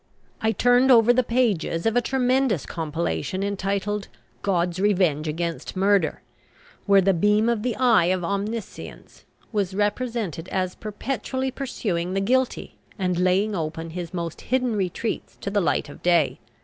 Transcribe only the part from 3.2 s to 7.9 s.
entitled "God's Revenge against Murder," where the beam of the